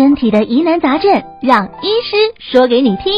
[0.00, 3.12] 身体的疑难杂症，让医师说给你听。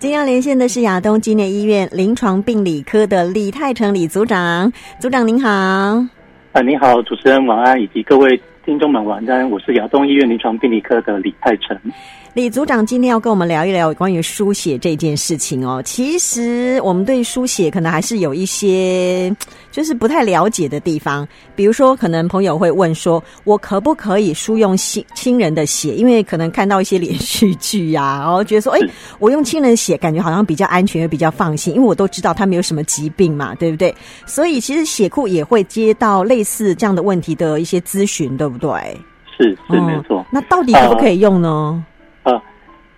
[0.00, 5.48] 今天要连线的是亚东纪念医院临床病理科的李泰成李组长，组长您好。
[5.48, 11.78] 啊，你好，主持人晚安，以及各位听众们晚安，我是亚东医院临床病理科的李泰成。
[12.34, 15.80] 李组长今天要跟我们聊一聊关于书写这件事情哦。
[15.84, 19.32] 其实我们对书写可能还是有一些
[19.70, 25.94] 就是不太了解的地方，比如说可能朋友会问说，我可不可以输用亲亲人的血？
[25.94, 28.80] 因为可能看到一些连续剧呀，然后觉得说，哎，
[29.20, 33.94] 我用亲人血感觉好像比较安全，也比较放心，因为我都知道他没有什么疾病嘛，对不对？
[34.26, 38.68] 所以其实血库也会接到类似这样的问题的一些咨询，对不对？
[39.38, 40.26] 是是没错。
[40.32, 41.84] 那到底可不可以用呢？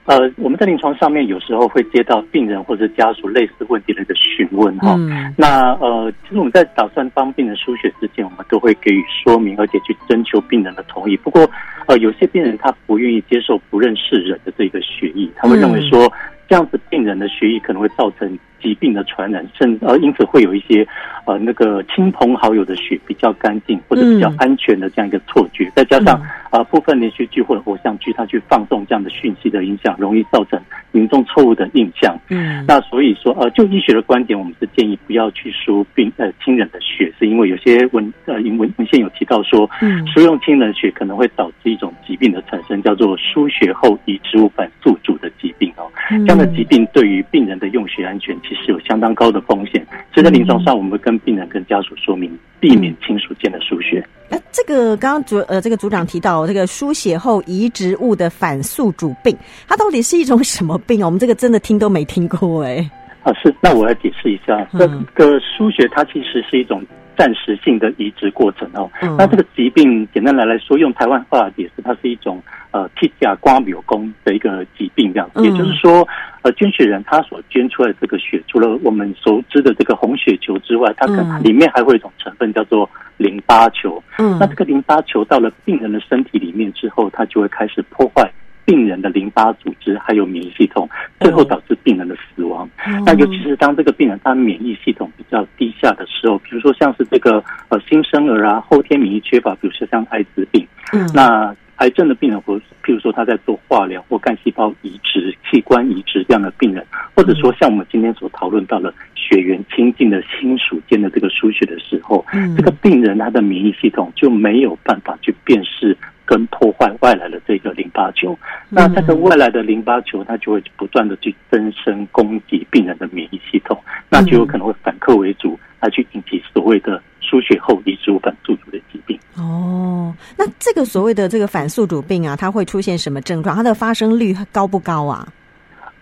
[0.06, 4.94] 呃，我们在临床上面有时候会接到病人或者家属类似问题的一个询问哈。
[4.98, 11.16] 嗯、那呃，其实我们在打算帮病人输血之前，我们都会给予说明，而且去征求病人的同意。
[11.16, 11.48] 不过，
[11.86, 16.10] 呃，有些病人他不愿意接受不认识人的这个血液，他会认为说
[16.48, 18.38] 这样子病人的血液可能会造成。
[18.60, 20.86] 疾病的传染，甚至呃，因此会有一些
[21.26, 30.60] 呃那个亲朋好友的血比较干净或者比较安全的这样一个错觉，嗯、再加上啊、呃、部分连续剧或者偶像剧，它去放纵这样的讯息的影响，容易造成
[30.92, 32.18] 民众错误的印象。
[32.28, 45.90] 嗯，那所以说呃，就医学的观点，我们是建议不要去输病呃亲人的血，是因为有些文呃文文献有提到说，嗯，输用亲人血可能会导致一种疾病的产生，叫做输血后移植物反宿主的疾病哦。
[46.10, 52.30] 嗯、这样的疾病对于病人的用血安全其实有相当高的风险，所以在临床上，我们会跟病人跟家属说明，
[52.60, 54.06] 避免亲属间的输血。
[54.28, 61.06] 那、嗯，这个刚刚组呃，这个组长提到这个输血后移植物的反宿主病，它到底是一种什么病啊？
[61.06, 62.88] 我们这个真的听都没听过哎。
[63.22, 66.84] 啊，是，那我来解释一下，这个输血它其实是一种。
[67.16, 76.06] 暂时性的移植过程哦，嗯、那这个疾病简单来来说，用台湾话解释，它是一种呃铁甲瓜苗弓的一个疾病，这样子，嗯、也就是说，
[76.42, 84.02] 呃，捐血人他所捐出来的这个血，除了我们熟知的这个红血球之外，它可能里面还会有一种成分叫做淋巴球。
[84.18, 88.30] 嗯，那这个淋巴球到了病人的身体里面之后，它就会开始破坏。
[88.64, 90.88] 病人的淋巴组织还有免疫系统，
[91.20, 92.68] 最后导致病人的死亡。
[92.84, 115.96] 嗯、那尤其是当这个病人他免疫系统比较低下的时候，比如说像是这个呃新生儿啊，后天免疫缺乏，比如说像艾滋病，嗯，那癌症的病人或譬如说他在做化疗或干细胞移植、器官移植这样的病人，或者说像我们今天所讨论到的血缘亲近的亲属间的这个输血的时候，嗯，这个病人他的免疫系统就没有办法去辨识。
[116.26, 118.36] 跟破坏外来的这个淋巴球，
[118.68, 129.18] 那这个外来的淋巴球，它就会不断的去增生攻击病人的免疫系统，那就有可能会反客为主，来去引起所谓的输血后移植物反宿主的疾病。
[129.36, 133.54] 哦，那这个所谓的这个反宿主病啊，它会出现什么症状？
[133.54, 135.26] 它的发生率高不高啊？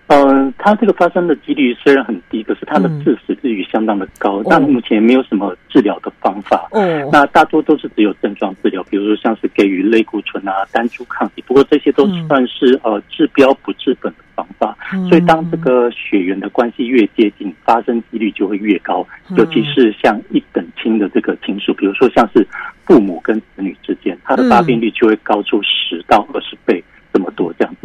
[0.08, 4.40] 嗯，它这个发生的几率虽然很低，可是它的致死率相当的高。
[4.40, 6.68] 嗯、但目前没有什么治疗的方法。
[6.72, 11.42] 哦，那大多都是只有症状治疗，比如说像是给予类固醇啊、单株抗体。
[11.46, 14.76] 不过这些都算是呃治标不治本的方法。
[14.92, 19.06] 嗯、所以当这个血缘的关系越接近，发生几率就会越高。
[19.36, 22.46] 尤其是像一等亲的这个亲属，比如说像是
[22.84, 26.84] 父母跟子女之间，它的发病率就会高出十到二十倍。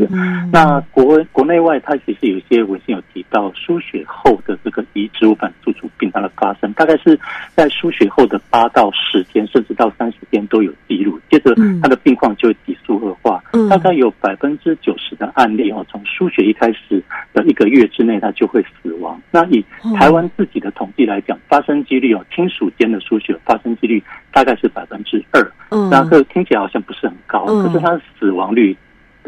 [0.07, 7.19] 这么多这样子，那国国内外，它其实有一些文献有提到，输血后的这个移植物反宿主病它的发生，大概是
[7.55, 11.19] 在输血后的八到十天，甚至到三十天都有记录。
[11.29, 19.19] 接着，它的病况就会急速恶化，嗯大概有百分之九十的案例哦，从输血一开始的一个月之内，它就会死亡。
[19.31, 19.63] 那以
[19.97, 28.75] 台湾自己的统计来讲，发生几率哦，亲属间的输血发生几率大概是百分之二，嗯，那个听起来好像不是很高，可是它的死亡率。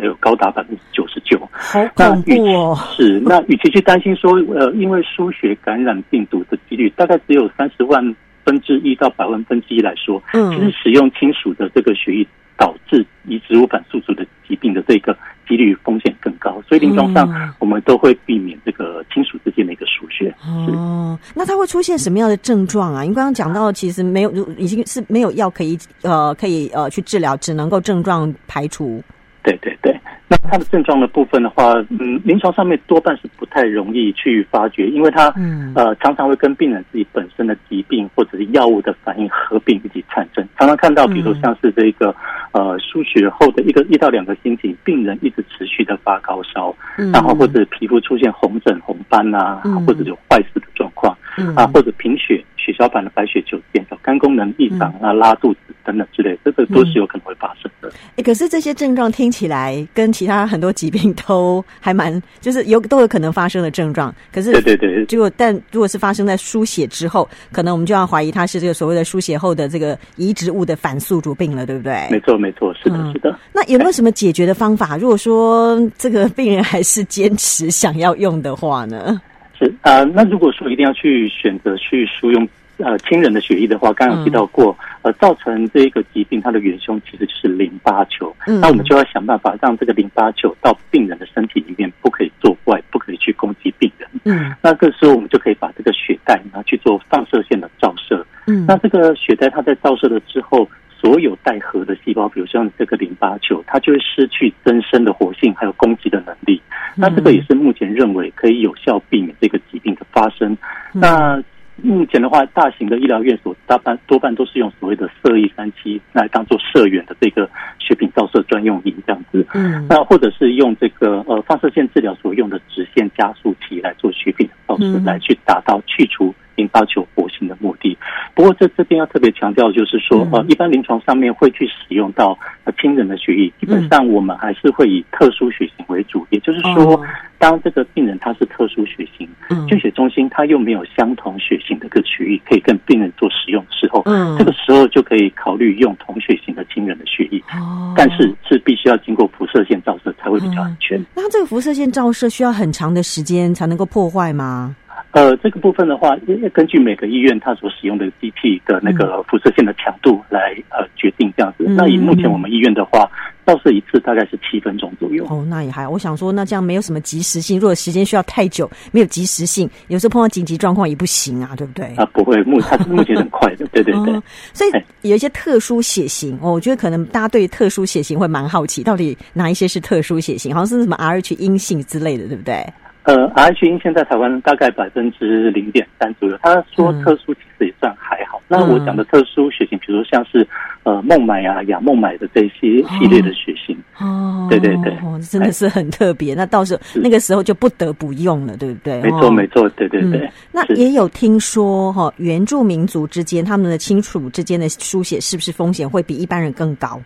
[0.06, 2.78] 有高达百分之九十九，好恐怖哦！
[2.96, 8.04] 是那与其去担心说，呃，因为输血感染病毒的几率大概只有三十万
[8.44, 12.28] 分之一到百万分之一来说，嗯，其实使用亲属的这个血液
[12.58, 15.18] 导致移植物反宿主的疾病的这个
[15.48, 17.28] 几率风险更高，所以临床上
[17.60, 20.34] 我们都会避免这个亲属之间的一个输血。
[20.46, 23.04] 哦，那它会出现什么样的症状啊？
[23.04, 29.04] 因为刚刚讲到，其实没有，已经是没有药可以呃可以呃去治疗，只能够症状排除。
[29.44, 29.91] 对对对，
[30.32, 40.48] 那它的症状的部分的话，嗯，临床上面多半是不太容易去发觉，因为它，嗯，呃，常常会跟病人自己本身的疾病或者是药物的反应合并一起产生。
[40.58, 42.16] 常常看到，比如像是这个，
[42.54, 46.74] 呃，输血后的一个一到两个星期，病人一直持续的发高烧，
[47.12, 51.14] 然后或者皮肤出现红疹红斑啊，或者有坏死的状况。
[51.38, 57.90] 嗯、啊，或者贫血、血小板的白血球减少、肝功能异常啊、拉肚子等等之类，这个都是有可能会发生的。
[57.90, 64.14] 哎、嗯，可是这些症状听起来跟其他很多疾病都还蛮，就是有都有可能发生的症状。
[64.32, 72.08] 可是，对对对，结果但如果是发生在输血之后，可能我们就要怀疑它是这个所谓的输血后的这个移植物的反宿主病了，对不对？
[72.12, 73.36] 没错，没错，是的，是的。
[73.52, 74.98] 那有没有什么解决的方法？
[74.98, 79.20] 如果说这个病人还是坚持想要用的话呢？
[79.62, 82.48] 是啊、呃，那如果说一定要去选择去输用
[82.78, 88.36] 呃亲人的血液的话，刚刚有提到过，呃，造成这个疾病它的元凶其实就是淋巴球。
[88.48, 94.10] 嗯，那我们就要想办法让这个淋巴球到病人的身体里面，不可以作怪，不可以去攻击病人。
[94.26, 98.26] 嗯，那这个时候我们就可以把这个血袋拿去做放射线的照射。
[98.48, 100.68] 嗯，那这个血袋它在照射了之后。
[101.04, 106.61] 所有带核的细胞，比如像这个淋巴球，它就会失去增生的活性，还有攻击的能力。
[106.96, 110.58] 那这个也是目前认为可以有效避免这个疾病的发生。
[110.94, 111.42] 那
[111.84, 117.50] 目前的话，大型的医疗院所大半多半都是用所谓的射一三七来当做射源的这个
[117.80, 119.44] 血品照射专用仪这样子。
[119.54, 127.98] 嗯，那或者是用这个呃放射线治疗所用的直线加速器来做血品的照射，来去达到去除淋巴球活性的目的。
[128.34, 136.26] 不过在这边要特别强调，就是说，呃，一般临床上面会去使用到呃亲人的血液，基本上我们还是会以特殊血型为主。
[136.30, 137.04] 也就是说，
[137.38, 139.28] 当这个病人他是特殊血型，
[139.68, 144.04] 捐血中心他又没有相同血型的个血液可以跟病人做使用的时候，
[144.38, 147.42] 这个时候就可以考虑用同血型的亲人的血液。
[147.52, 151.04] 哦但是是必须要经过辐射线照射才会比较安全。
[151.14, 154.74] 那这个辐射线照射需要很长的时间才能够破坏吗？
[155.12, 161.66] 呃，这个部分的话，要根据每个医院它所使用的机器的那个辐射线的强度来呃决定这样子。
[161.68, 163.10] 嗯、那以目前我们医院的话，
[163.46, 165.26] 照射一次大概是七分钟左右。
[165.30, 167.60] 哦，那也还，我想说，那这样没有什么及时性。
[167.60, 171.94] 如果时间需要太久，没有及时性，有时候碰到紧急状况也不行啊，对不对？
[171.98, 174.14] 啊，不会，目它是目前很快的，对对对。
[174.14, 174.24] 哦、
[174.54, 174.72] 所以
[175.10, 180.54] 有一些特殊血型，哦，我觉得可能大家对特殊血型会蛮好奇，到底哪一些是特殊血型？
[180.56, 182.66] 好像是什么 Rh 阴性之类的，对不对？
[183.04, 183.32] 呃
[183.62, 186.38] 阴现在台湾大概百分之零点三左右。
[186.42, 188.40] 他说特殊其实也算还好。
[188.40, 190.48] 嗯、那我讲的特殊血型，比如说像是
[190.84, 193.78] 呃孟买啊、亚孟买的这些系列的血型。
[194.00, 196.34] 哦，对对对，哦，真的是很特别。
[196.34, 199.02] 那到时候那个时候就不得不用了，对不对？
[199.02, 200.20] 没错没错，对对对。
[200.20, 207.02] 嗯、那也有听说哈，原住民族之间他们的亲属之间的书写是不是风险会比一般人更高？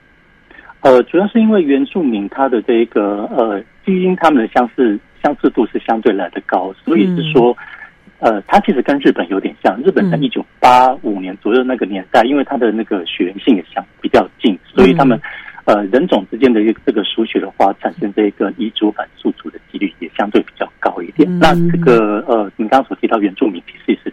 [0.81, 4.99] 呃，主要是因为原住民他的这个呃基因，他们的相似。
[5.23, 7.57] 相似度是相对来的高，所以是说，
[8.19, 9.75] 呃，它其实跟日本有点像。
[9.81, 15.19] 日本在一九八五年左右那个年代，因为它的那个血缘性也相比较近，所以他们
[15.63, 21.27] 呃人种之间的一个这个输血的话，产生这个遗嘱反宿主的几率也相对比较高一点。
[21.39, 24.05] 那这个呃，你刚刚所提到原住民，其实。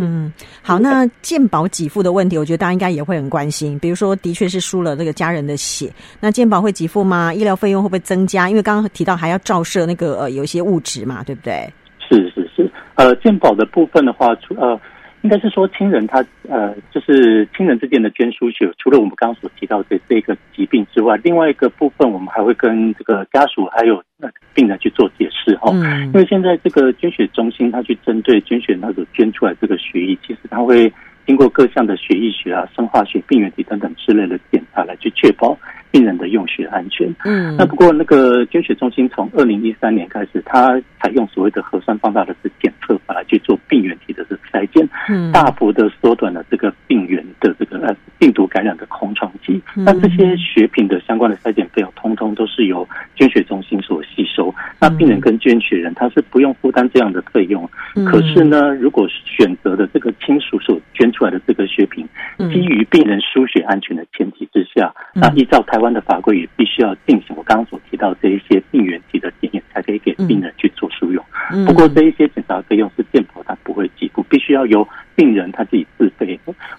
[0.00, 0.32] 嗯，
[0.62, 3.78] 好，那健保给付的问题，我觉得大家应该也会很关心。
[3.78, 7.32] 比如说，的确是输了这个家人的血，那健保会给付吗？
[7.34, 8.48] 医疗费用会不会增加？
[8.48, 11.70] 因为刚刚提到还要照射那个呃有一些物质嘛，对不对？
[12.08, 14.80] 是是是，呃，健保的部分的话，呃。
[15.22, 25.70] 应该是说，亲人他呃，就是亲人之间的捐输血，除了我们刚刚所提到的这个疾病之外，另外一个部分，我们还会跟这个家属还有那病人去做解释哈。
[25.74, 26.06] 嗯。
[26.06, 30.90] 因为现在这个捐血中心，他去针对捐血那个捐出来这个血液，其实他会
[31.26, 35.56] 经过各项的血液学啊、生化学、病原体等等之类的检查，来去确保
[35.90, 37.12] 病人的用血安全。
[37.24, 37.56] 嗯。
[37.56, 44.88] 那不过那个捐血中心从二零一三年开始，它采用所谓的核酸放大的是检测法来去做病原体的这个筛检。
[45.08, 49.60] 嗯大幅的缩短了这个病原的这个呃病毒感染的空窗期。
[49.74, 54.54] 那这些血品的相关的筛检费用，通通都是由捐血中心所吸收。
[54.78, 57.68] 那病人跟捐血人他是不用负担这样的费用。
[58.06, 62.06] 可是呢，如果选择的这个亲属所捐出来的这个血品，
[62.38, 71.24] 基于病人输血安全的前提之下，那依照台湾的法规也必须要进行我刚刚所提到这一些病原体的检验，才可以给病人去做输用。
[71.66, 76.38] 不过这一些检查费用是健保它不会给付，必须要由病人他自己自费，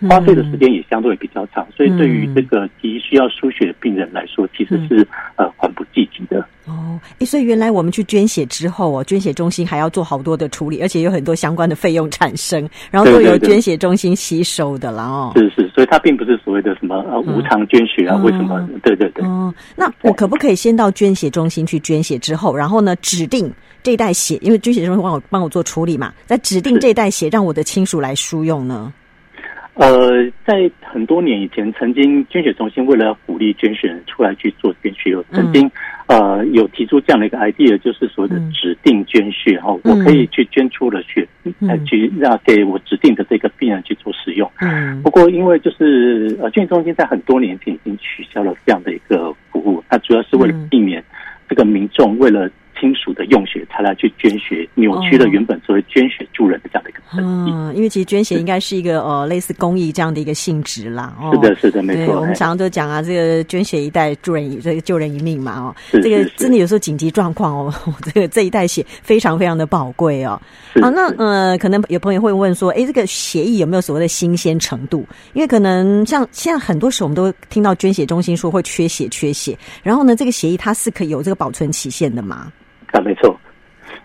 [0.09, 6.45] 花费的时间也相对比较长，所以对于这个急需要输血的病人来说，其实是呃缓不济急的。
[6.67, 15.31] 哦，诶，所以原来我们去捐血之后哦，捐血中心还要做好多的处理，而且有很多相关的费用产生，然后都由捐血中心吸收的了哦。
[15.35, 18.69] 是是，所以它并不是所谓的什么呃无偿捐血啊，为什么？
[18.83, 19.25] 对对对。
[19.25, 28.93] 哦，那我可不可以先到捐血中心去捐血之后，然后呢指定这一袋血，因为捐血中心帮我帮我做处理嘛，再指定这一袋血让我的亲属来输用呢？
[29.73, 35.65] 呃，在很多年以前，曾经捐血中心为了要鼓励捐血人出来去做捐血，有曾经、
[36.07, 41.25] 嗯、呃有提出这样的一个 idea，就是所谓的指定捐血哈，嗯、我可以去捐出了血，
[41.59, 44.51] 来、嗯、去让给我指定的这个病人去做使用。
[44.59, 51.01] 嗯，不过因为就是呃捐血中心在很多年前已经取消了这样的一个服务，它主要是为了避免
[51.47, 52.49] 这个民众为了。
[52.81, 57.51] 亲属的用血才来去捐血，扭曲了原本作为捐血助人的这样的一个本意。
[57.51, 61.15] 嗯，因为其实捐血应该是一个呃类似公益这样的一个性质啦。
[61.31, 62.15] 是的，是的，没错。
[62.15, 65.75] 我们常常都讲啊，这个捐血一代助人一这个救人一命嘛哦。
[65.91, 66.01] 是。
[66.01, 67.73] 这个真的有时候紧急状况哦，
[68.11, 70.41] 这个这一代血非常非常的宝贵哦。
[70.81, 75.05] 好，那呃，可能有朋友会问说，哎，这个血液有没有所谓的新鲜程度？
[75.33, 82.51] 因为可能像现在很多时候我们都听到捐血中心说会缺血缺血，然后呢，这个血液它是可以有这个保存期限的吗？
[82.91, 83.39] 啊，没错，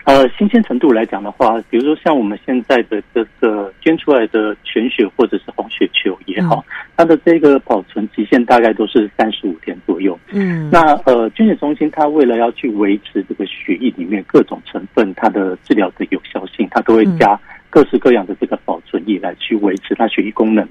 [0.04, 10.16] 呃，新鲜程度来讲的话，比如说像我们现在的这个捐出来的全血或者是红血球也好，嗯、它的这个保存期限大概都是三十五天左右。
[10.32, 17.38] 嗯，那呃，捐血中心它为了要去维持这个血液里面各种成分它的治疗的有效性，它都会加
[17.68, 20.64] 各式各样的这个保存液来去维持它血液功能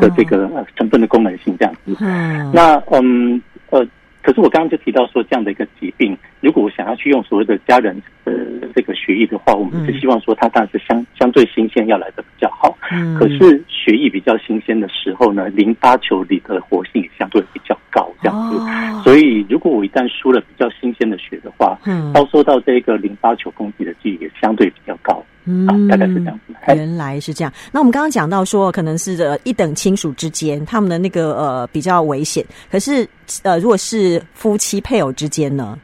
[0.00, 1.96] 的这个呃成分的功能性这样子。
[2.00, 3.86] 嗯，那嗯呃。
[4.30, 8.32] 可是我刚刚就提到说，这样的一个疾病，如果我想要去用所谓的家人呃
[8.76, 12.78] 这个血液的话，我们是希望说它当然是相相对新鲜要来的比较好。
[12.92, 13.16] 嗯。
[13.16, 18.56] 可是血液比较新鲜的时候呢，淋巴球里的活性也相对比较高，这样子。
[18.56, 19.02] 哦。
[19.02, 25.20] 所以如果我一旦输了比较新鲜的血的话，嗯，遭受到这个淋巴球攻击的几率也相对比较高。
[25.44, 26.54] 嗯，大概是这样子。
[26.74, 27.52] 原来是这样。
[27.72, 32.44] 那我们刚刚讲到说，可能是呃一等亲属之间他们的那个呃比较危险。
[32.70, 33.08] 可是
[33.42, 35.78] 呃，如果是夫妻配偶之间呢？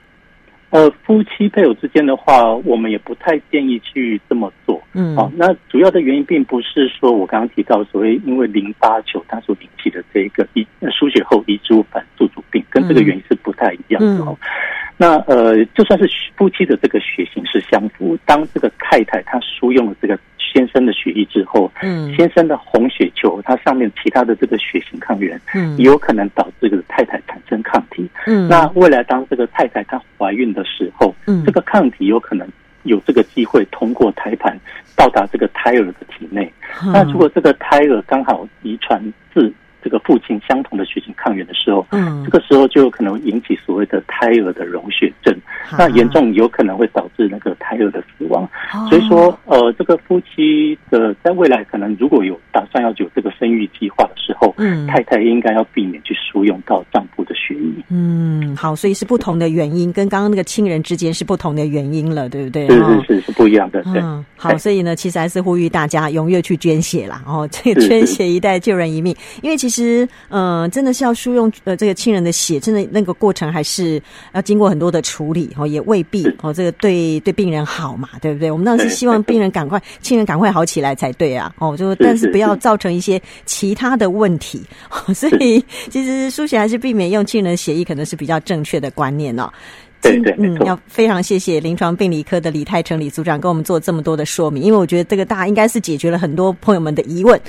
[0.70, 4.82] 呃，夫妻配偶之间的话，我们也不太建议去这么做。
[4.92, 14.36] 嗯，好、哦，那主要的原因并不是说我刚刚提到所谓因为淋巴球它所引起的这一个遗输血后遗珠反宿主病，跟这个原因是不太一样的哦。
[14.96, 32.48] 那呃，就算是夫妻的这个血型是相符，当这个太太她输用了这个先生的血液之后，嗯，先生的红血球它上面其他的这个血型抗原，嗯，也有可能导致这个太太产生抗体，嗯，那未来当这个太太她怀孕的时候，嗯，这个抗体有可能
[32.84, 34.58] 有这个机会通过胎盘
[34.96, 36.50] 到达这个胎儿的体内，
[36.82, 39.52] 嗯，那如果这个胎儿刚好遗传自
[39.86, 48.44] 这个父亲相同的血型抗原的时候，嗯，这个时候就有可能引起所谓的胎儿的溶血症，啊、那严重有可能会导致那个胎儿的死亡。
[48.74, 57.84] 哦、所以说，呃，这个夫妻的在未来可能如果有打算要有这个生育计划的时候，嗯，太太应该要避免去输用到丈夫的血液。
[57.90, 62.66] 嗯，好，所以是不同的原因，跟刚刚那个亲人之间是不同的原因了，对不对？
[62.66, 63.82] 是是是是不一样的。
[63.84, 67.22] 对，嗯、好，所以呢，其实还是呼吁大家踊跃去捐血啦。
[67.24, 69.76] 哦， 这个捐血一代救人一命，是是因为其实。
[69.76, 74.00] 其实，嗯、呃，真的是要输用呃这个亲人的血，真的那个过程还是
[74.32, 78.50] 要经过很多的处理哦，也未必哦，这个对对病人好嘛，对不对？
[78.50, 84.62] 我们当然是希望 病人赶快，亲人赶快好起来才对啊，哦，就但是不要造成一些其他的问题，
[85.14, 89.50] 所以其实输血还是避免用亲人的血液，可能是比较正确的观念哦。
[90.10, 97.40] 对对，嗯，要非常谢谢临床病理科的李泰成李组长跟我们做这么多的说明，因为我觉得这个大家应该是解决了很多朋友们的疑问。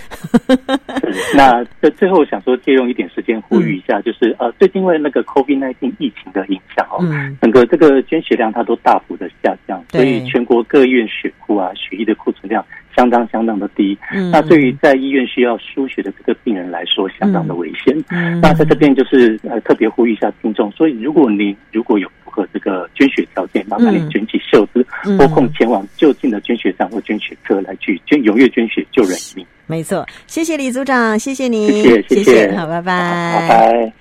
[1.35, 12.63] 那这最后想说借用一点时间呼吁一下，嗯、就是呃，最近因为那个 COVID-19 疫情的影响哦，嗯、整个这个捐血量它都大幅的下降，所以全国各医院血库啊，血液的库存量
[12.95, 13.97] 相当相当的低。
[14.13, 17.97] 嗯，那对于在医院需要输血的这个病人来说，相当的危险。
[18.09, 24.85] 嗯，那在这边就是呃特别呼吁一下听众，所以如果你如果有和这个捐血条件，麻烦你卷起袖子，
[25.17, 29.45] 拨空前往就近的捐血站或捐血科来去捐，踊跃捐血救人一命。
[29.65, 33.97] 没错，谢谢李组长，谢谢你，谢谢，谢谢，好，拜拜，拜拜。